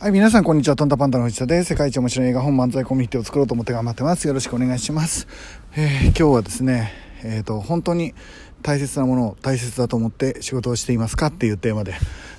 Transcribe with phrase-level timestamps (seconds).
[0.00, 0.76] はい、皆さん、こんにちは。
[0.76, 1.70] トンタパンダの藤田です。
[1.70, 4.28] 世界一面白い映画本漫才コミュニティを作ろうと思って頑張ってます。
[4.28, 5.26] よろしくお願いします。
[5.74, 6.92] えー、今日はですね、
[7.24, 8.14] えっ、ー、と、本当に
[8.62, 11.94] 大切なものを大切だと思って仕事をしていますかっていうテーマで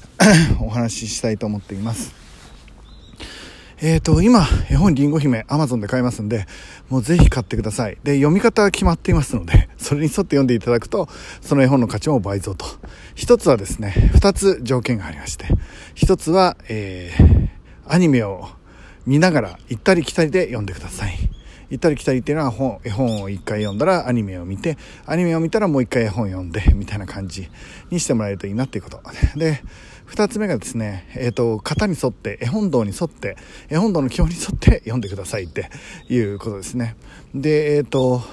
[0.62, 2.14] お話ししたいと思っています。
[3.82, 6.48] えっ、ー、と、今、絵本りんご姫、アマゾンで買えますんで、
[6.90, 7.98] もうぜひ買ってください。
[8.04, 11.08] で、読み方が決まっていますので、 それに沿って読んでいただくと、
[11.40, 12.66] その絵本の価値も倍増と。
[13.16, 15.46] 一つはですね、二つ条件がありまして、
[15.96, 17.48] 一つは、えー、
[17.88, 18.50] アニメを
[19.06, 21.39] 見ながら行ったり来たりで読んでください。
[21.70, 27.50] 行ったり来たりっていうのは本絵本を一回読んだらアニメを見てアニメを見たらもう一回絵本読んで みたいな感じ
[27.90, 29.02] にしてもらえるといいなっていうこと。
[29.36, 29.64] で
[30.08, 33.38] 2つ目がですね、えっ、ー、と型に沿って絵本堂に沿って
[33.70, 35.70] 絵本堂の基本に沿って読んでくださいって
[36.10, 36.96] いうことですね。
[37.36, 38.24] でえっ、ー、と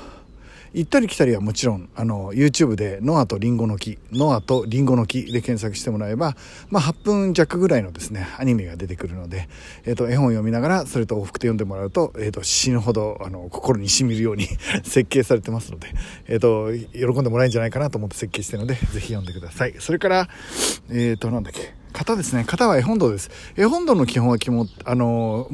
[0.76, 6.36] 行ったり来たりはもちろんあの YouTube で「ノアとリンゴの木」「ノアとリンゴの木」で検索してもらえば、
[6.68, 9.48] まあ、8分弱ぐらいのですねアニメが出てくるので、
[9.86, 14.48] えーと、絵本を読みながらそれと往復で読んでもらうと,、えーと、死ぬほどあの心にしみるように
[14.84, 15.88] 設計されてますので、
[16.26, 19.74] えーと、喜んでもらえるんじゃないかなと思って設計してるのでぜひ読んでください。
[19.78, 20.28] それから
[20.90, 21.85] えっ、ー、となんだっけ。
[21.96, 22.44] 型ですね。
[22.46, 23.30] 型は絵本堂です。
[23.56, 25.48] 絵本堂の基本は肝、あの、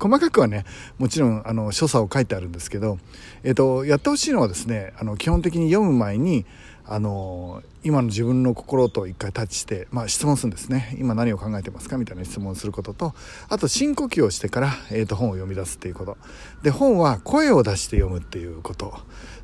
[0.00, 0.64] 細かくはね、
[0.96, 2.96] もちろん、あの、所作を書いてあるんですけど、
[3.44, 6.46] えっ、と、やってほしいのはですね、あの、基本的に読む前に、
[6.86, 10.96] あの今の自分の心と一回タッチして、まあ、質問するんですね。
[10.98, 13.14] 今何を考えてますかみたいな質問をすることと
[13.48, 16.16] あと深呼吸をしてから、えー、と本を読み出すっていうこと。
[16.62, 18.94] で本は声を出して読むっていうこと。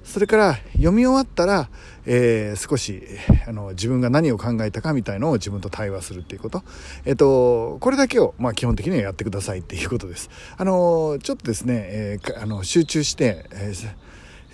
[0.05, 1.69] それから読み終わったら、
[2.07, 3.03] えー、少し
[3.47, 6.63] あの自分が何を考えたかみたいのを自分と対話するっていうこと、
[7.05, 10.31] えっ、ー、と、これだけを、まあ、基本的にはやってくださいっていうことです。
[10.57, 13.89] あのちょっとですね、えー、あの集中して、えー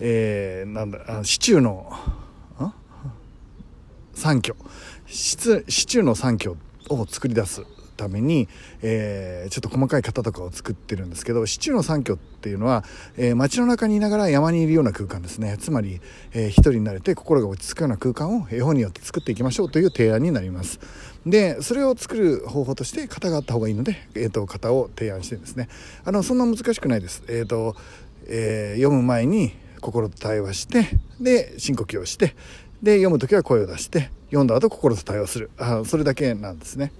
[0.01, 1.93] えー、なんだあのシチューの
[4.15, 4.55] 3挙。
[5.07, 6.57] シチューの3挙
[6.89, 7.63] を作り出す
[7.97, 8.49] ために、
[8.83, 12.85] えー、ちょっと細かい型とかを作ってるんですけどシチューの3挙っていうのは、
[13.17, 15.57] えー、街の中にいながら山にいるような空間ですね。
[15.59, 16.01] つまり、
[16.33, 20.81] えー、一人になれて心が落ち着くような空間を絵本によって作っていきましょうという提案になります。
[21.25, 25.69] でそれを作る方法として型があった方がいいので、えーと、型を提案してですね。
[26.05, 27.77] あのそんな難しくないです、えーと
[28.27, 30.87] えー、読む前に心と対話して
[31.21, 32.35] で深呼吸をして
[32.83, 35.51] で読む時は声を出して読んだ後心と対話する。
[35.59, 36.93] あそれだけなんですね。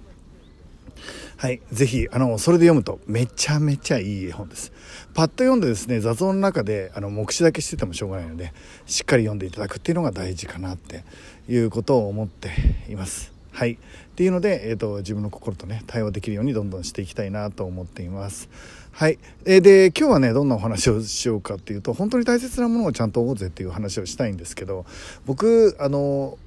[1.37, 4.71] はい是非あのそれで読むとめちゃめちゃいい絵本です。
[5.13, 8.53] パッと読んでですね雑音の中であの目視だけしててもしょうがないので
[8.85, 11.03] しっかり読んでいただくっていうのが大事かなって
[11.49, 12.49] いうことを思って
[12.89, 13.33] います。
[13.51, 13.73] はい。
[13.73, 13.77] っ
[14.15, 18.49] ていうので、えーと、自分の心とね対話できるようにどんどんしていきたいなと思っています。
[18.97, 24.85] はい、えー、で今日はねどんなお話をしようかっていうと本当に大切なものをちゃんと追おうぜっていう話をしたいんですけど
[25.25, 26.37] 僕あの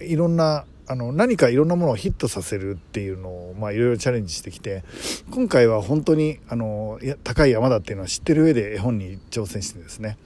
[0.00, 4.84] いろんなあの何かいろんなものをヒットさせるっていうのを、まあ、いろいろチャレンジしてきて
[5.32, 10.18] 今回は本当にあの高い山だっていうのは知ってる上で絵本に挑戦してですね。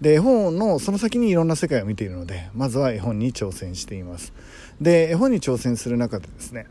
[0.00, 4.32] で絵本のその先にいろんな世界を見ているのでまずは絵本に挑戦しています。
[4.80, 6.66] で絵本に挑戦する中でですね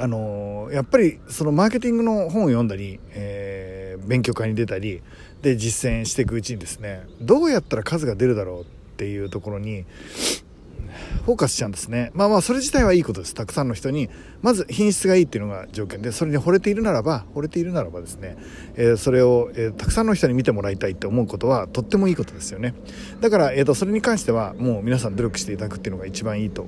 [0.00, 5.02] あのやっぱりそのマーケティングの本を読んだり、えー、勉強会に出たり
[5.42, 8.64] で実践していくうちにですねどうやったら数が出るだろうっ
[8.96, 9.84] ていうところに
[11.24, 12.10] フォーカスしちゃうんですね。
[12.14, 13.34] まあまあそれ自体はいいことです。
[13.34, 14.08] たくさんの人に
[14.42, 18.36] まず品質がいいっていうのが条件でそれに惚れているならば惚れているならばですね、
[18.74, 22.74] えー、それを、えー、たくさんの人に見てもらいたいって思うことはとってもいいことですよね。
[23.20, 26.66] だから、えーと、それに関してはもう皆さん努力していただくっていうのが一番いいと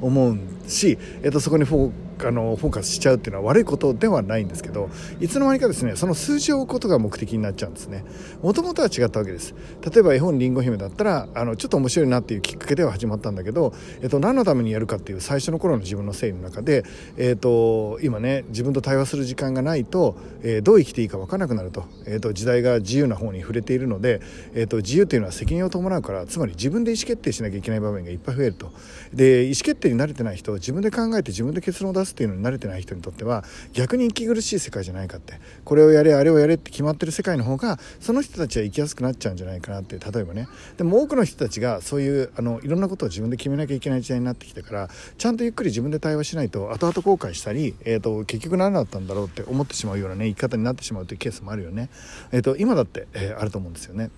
[0.00, 4.88] 思うし、えーと、そこにフォーカスあのフォーカスしちゃうっていうのは悪いことではないんですけど
[5.20, 8.04] いつの間にかですねその数字を追うことが目的になっちゃうんですね。
[8.42, 9.54] もともとは違ったわけです。
[9.92, 16.84] 例えば絵本りんご姫だったらあのちょっと面白いなっていうきっかけでは始まったんだけど、えっと、何のためにやるかっていう最初の頃の自分の整理の中で、
[17.16, 24.20] えっと、今ね自分と対話する時間がないと、えー、どう生きていいか分からなくなると,、えっと時代が自由な方に触れているので、
[24.54, 28.72] えっと自由というのは責任を伴うからつまり自分で意思決定しなきゃいけない場面がいっぱい増えると。
[29.12, 35.34] で意思決定に慣れてない人自分で考えて自分で結論を出すっていうのに慣れてない人にとっては逆に息苦しい世界じゃないかって。
[35.64, 39.98] これをやれあれをやれって決まってる世界の方がその人たちは生きやすくなっちゃうんじゃないかなって。
[39.98, 40.48] 例えばね。
[40.76, 51.88] でも多くの人たちがそういうあのいろんなことを自分で決めなきゃいけない時代になってきたからちゃんとゆっくり自分で対話しないと後々後悔したり、えーと、結局何だったんだろうって思ってしまうようなね生き方になってしまうというケースもあるよね、
[52.32, 54.10] えーと今だって、えー、あると思うんですよね。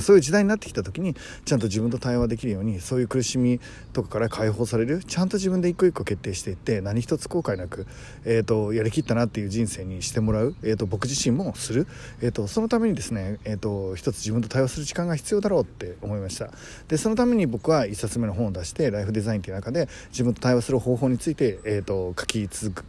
[0.00, 3.60] そういう時代になってきた時にちゃんと自分と対話できるようにそういう苦しみ
[3.92, 7.86] とかから解放されるちゃんと自分で一個一個決定していって何一つ後悔なく、
[8.24, 11.86] えーと、やりきったなっていう人生にしてもらう、えーと、僕自身もする、
[12.20, 16.50] えーと、そのためにですね、えー、と一つ自分と対話する時間が必要だろうって思いました。
[16.88, 22.84] でそのために僕は1冊目の本を出して「ライフデザイン」という中で自分と対話する方法について、えー、と書き続く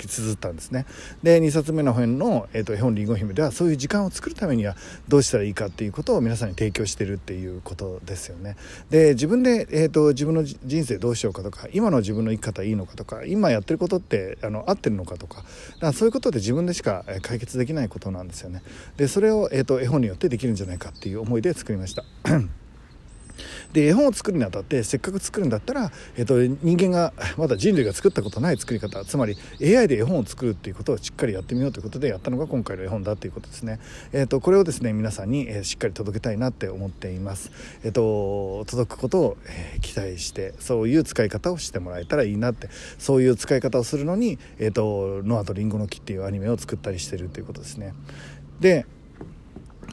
[0.00, 0.86] 書き綴ったんですね。
[1.22, 4.76] で2冊目の本の、えーと、絵本りんご姫ではそういう時間を作るためには
[5.08, 8.56] どうしたらいいかっていうことを皆さんに提供してるっていうことですよね。
[8.90, 15.48] で自分で、えーと、自分の人生どうしようかとか今の自分の生き方いいのかとか今やってることってあの合ってるのかとかだか
[15.80, 18.62] らそういうことで自分でしか解決できないことなんですよね。
[18.96, 22.04] でそれを、えーと絵本によってできるんじゃないかっていう思いで作りました。
[23.72, 33.80] で絵本を作るにあたってせっかく作るんだったら、えーと、人間がまだ人類が作ったことない作り方つまり AI で絵本を作るっていうことをしっかりやってみようということでやったのが今回の絵本だということですね、
[34.12, 37.50] えーと、これをですね皆さんに、え、しっかり届けたいなって思っています、
[37.84, 42.68] えーと、届くことを、え、期待してそういう使い方をしてもらえたらいいなって
[42.98, 47.94] そういう使い方をするのに「えー、とノアとリンゴの木」っていうアニメを作ったりしてるということですね。
[48.60, 48.86] で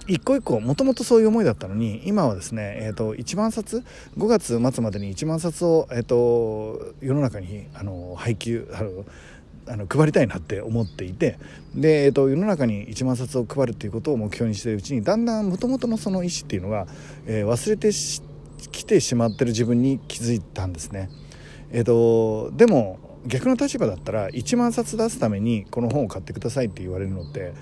[0.07, 3.83] 一個一個もともとそういう思いだったのに今はですね、えーと、1万冊
[4.17, 9.05] ？5月末までに1万冊を、えーと、世の中にあの配給あの
[9.67, 11.39] あの配りたいなって思っていて
[11.73, 16.85] で、えーと、世の中に1万冊を配るっていうことを目標にしているうちにだんだんもともとのその意思っていうのが、
[17.25, 17.91] えー、忘れて
[18.71, 21.09] きてしまってる自分に気づいたんですね。
[21.71, 27.53] えーとでも逆の立場だったら1万冊出すためにこの本を買ってくださいって言われるのって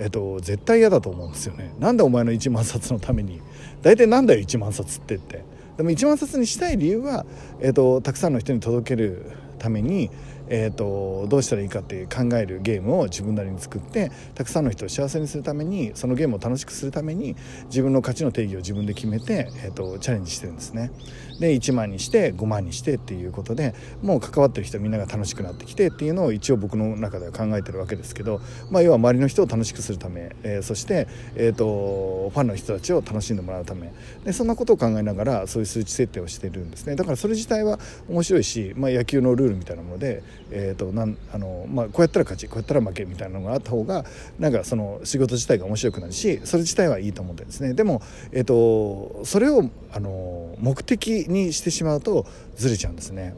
[0.00, 1.74] えっと、絶対嫌だと思うんですよね。
[1.78, 3.40] なんでお前の1万冊のために？
[3.82, 5.44] 大体なんだよ1万冊ってって。
[5.76, 7.24] でも1万冊にしたい理由は、
[7.60, 10.10] えっと、たくさんの人に届けるために
[10.50, 17.36] えーと、どうしたらいいかって考えるゲームを自分なりに作ってたくさんの人を幸せにするためにそのゲームを楽しくするために
[17.66, 20.90] 自分の価値の定義を自分で決めて、えーと、チャレンジしてるんですね。
[21.38, 33.90] で1万にして5万にしてっていうことでもう関わってる人みんなが楽しくなってきてっていうのを一応僕の中では考えてるわけですけど、まあ、要は周りの人を楽しくするため、えー、そして、えーと、ファンの人たちを楽しんでもらうため
[34.24, 37.78] でそんなことを考えながらそういう数値設定をしてるんですねだからそれ自体は
[38.10, 44.04] 面白いし、まあ、野球のルールみたいなもので、えーとなんあの、まあ、こうやったら勝ちこうやったら負けみたいなのがあった方が
[44.38, 48.02] なんかその仕事自体が面白くなるしそれ自体はいいと思ってですねでも、
[48.32, 52.26] えーと、それをあの目的にしてしまうと
[52.56, 53.34] ずれちゃうんですね。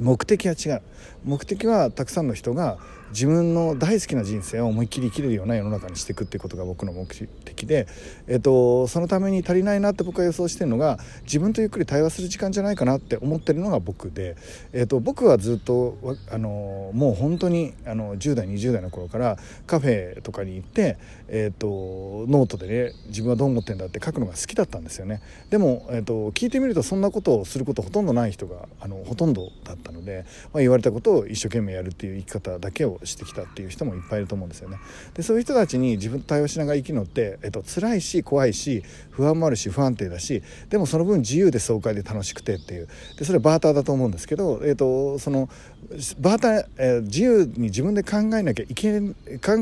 [0.00, 0.82] 目的は違う
[1.24, 2.78] 目的はたくさんの人が
[3.12, 7.86] 自分の大好きな人生を思いっきり生きれるような世の中にしていくっていうことが僕の目的で、
[8.26, 14.36] えっと、そのために足りないなって僕は予想してるのが自分とゆっくり対話する時間じゃないかなって思ってるのが僕で、
[14.72, 15.98] えっと、僕はずっと
[16.30, 19.36] あのもう本当にあの10代20代の頃から
[19.66, 20.96] カフェとかに行って、
[21.28, 21.66] えっと、
[22.28, 25.20] ノートでね自分はどう思ってんだって書くのが好きだったんですよね。
[25.50, 34.78] でも、えっと、聞いてみるとそんなことをすることほとんどない人があのほとんどだったので、まあ、言われたことを一生懸命やるっていう生き方だけをしてきたっていう人もいっぱいいると思うんですよね。
[35.14, 42.88] でそういう人たちに自分と対応しながら生きるのって、えっと辛いし怖いし不安もあるし不安定だしでもその分自由で爽快で楽しくてっていう
[43.18, 45.48] でそれバーターだと思うんですけど、えっとその
[46.18, 49.06] バーター、えー、自由に自分で考えなきゃいけ考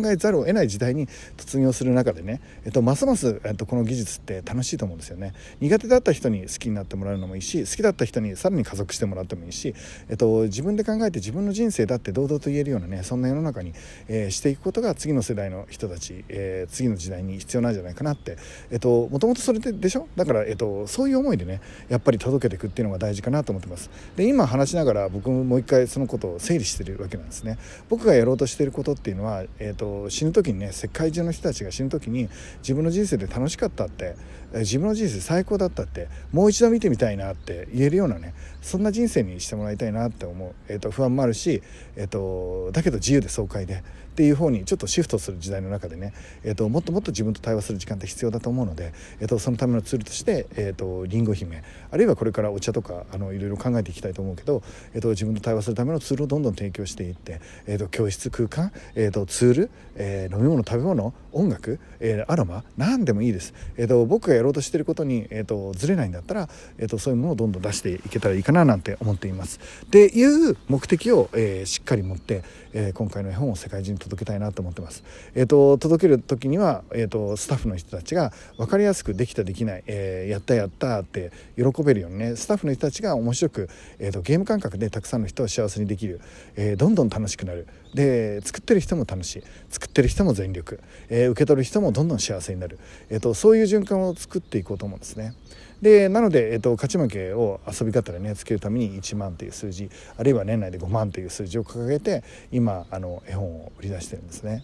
[0.07, 5.33] えざるを得ない時代に突入する中でね、えっと、ますます、えっと、この技術って楽しいと思うんですよね。
[5.61, 9.75] 苦手だった人に好きになってもらうのもいいし好きだった人にさらに加速してもらってもいいし、
[10.09, 13.73] えっと、自分で考えて自分の人生だって堂々と言えるようなねそんな世の中に、
[14.09, 18.37] えー、していくことが次の世代の人たち、えー、次の時代に必要なんじゃないかなって、
[18.71, 20.09] えっと、もともとそれででしょ？
[20.17, 23.91] だから、えっと、そういう思いでねやっぱり届けていくっていうのが大事かなと思ってます。
[24.17, 27.59] で今話しながら僕ももう一回そのことを整理してるわけなんですね。
[27.89, 32.29] 僕がやろうとしてることっていうのは、えっと、死ぬ時にね世界中の人たちが死ぬ時に
[32.63, 34.17] 自分の人生で楽しかったって
[34.53, 41.63] 自分の人生最高だったってもう一度見てみたいなって言えるようなねそんな人生にしてもらいたいなって思う、えーと、不安もあるし、
[41.97, 46.13] えーと、だけど自由で爽快でっていう方にちょっとシフトする時代の中でね、
[46.43, 54.63] えーと、もっともっと自分と対話する時間って必要だと思うので、えー、とそのためのツールとして、えー、とリンゴ姫あるいはこれからお茶とかあのいろいろ考えていきたいと思うけど、
[54.95, 66.49] えー、と自分と対話するためのツールをどんどん提供していって、えー、と教室空間、えー、とツール、えー、飲み物食べ物音楽、えー、アロマ何でもいいです、えー、と僕がやろうとしていることに、えー、とずれないんだったら、
[66.79, 69.61] えー、とそういうものをどんどん出していけたらいいかななんて思っています。
[69.87, 75.05] っていう目的を、えー、しっかり持って、えー、今回の絵本を世界中に届けたいなと思ってます。
[75.35, 86.21] えーと、届ける時には、えーと、スタッフの人たちが分かりやすくできたできない、えー、やったやったって喜べるようにねスタッフの人たちが面白く、えーと、ゲーム感覚でたくさんの人を幸せにできる、
[86.57, 92.79] えー、どんどん楽しくなるで作ってる人も楽しい作ってる人も全力、えー、受け取る人もどんどん幸せになる、
[93.09, 95.35] えー、とそういう循環を作っていこうと思うんですね。
[95.83, 104.63] でなので、えっと、勝ち負けを遊び方でねつけるために1万という数字あるいは年内で5万という数字を掲げて今あの絵本を売り出してるんですね。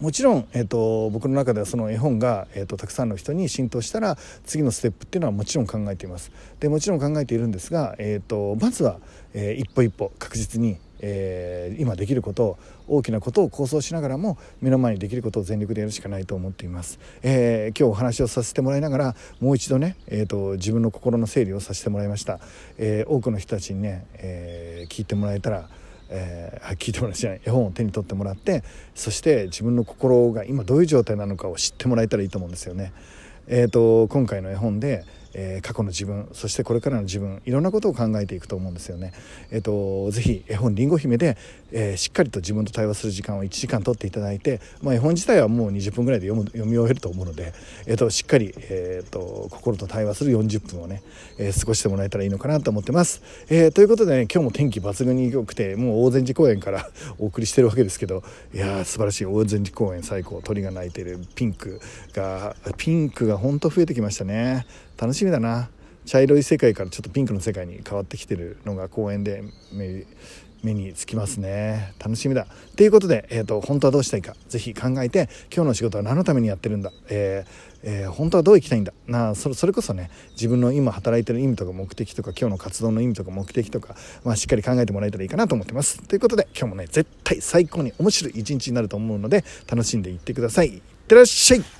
[0.00, 8.98] もちろん、えーと、僕の中ではその絵本が、えーと、たくさんの人に浸透したら次のステップっていうのはもちろん考えていますでもちろん考えているんですが、えーと、まずは、
[9.34, 22.40] えー、一歩一歩確実にえー、今できること大きなことを構想しながらも目の前にできることを全力でやるしかないと思っています、えー、今日お話をさせてもらいながらもう一度ね、えーと、自分の心の整理をさせてもらいました、
[22.78, 25.68] えー、多くの人たちにね、え聞いてもらえたら
[26.10, 28.64] えー、聞いてもらうじゃない絵本を手に取ってもらって
[28.94, 32.92] そして自分の心が今どういう状態なのかを知ってもらえたらいいと思うんですよね。
[33.46, 35.04] えーと今回の絵本で
[35.40, 39.12] えー、過去の自分そしてこれからの自分いろんなことを考えていくと思うんですよね。
[39.52, 41.36] えーと、ぜひ絵本「りんご姫で」
[41.70, 47.52] えー、しっかりと自分と対話する時間を1時間取っていただいて、まあ、絵本自体はもう20分ぐらいで読む読み終えると思うので、
[47.86, 51.02] えーと、しっかり、えーと、心と対話する40分をね、
[51.38, 53.22] え過ごしてもらえたらいいのかなと思ってます。
[53.50, 58.22] えということでね今日も天気抜群に良くてもう大善寺公園から お送りしてるわけですけど
[58.54, 61.80] いやー素晴らしい大善寺公園最高鳥が鳴いてるピンク
[62.12, 64.66] がピンクがほんと増えてきましたね
[64.98, 65.70] 楽しみだな。
[66.04, 69.44] 茶色い世界からちょっとピンクの世界に変わってきてるのが公園で
[70.62, 71.92] 目につきますね。
[72.00, 72.46] 楽しみだ。
[72.76, 86.02] ということで、えーと、本当はどうしたいか是非考えて今日の仕事は何のためにやってるんだ、えーえー、本当はどう生きたいんだなそれそれこそね自分の今働いてる意味とか目的とか今日の活動の意味とか目的とか、まあ、しっかり考えてもらえたらいいかなと思ってます。
[86.02, 90.68] ということで今日もね絶対最高に面白い一日になると思うので楽しんでいってください。
[90.68, 91.77] いってらっしゃい。